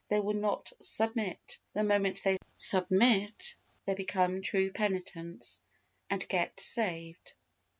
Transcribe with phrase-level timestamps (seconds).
[0.09, 1.59] They will not submit.
[1.75, 3.55] The moment they submit,
[3.85, 5.61] they become true penitents,
[6.09, 7.35] and get saved.